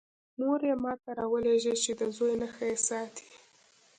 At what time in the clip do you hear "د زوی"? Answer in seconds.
1.99-2.33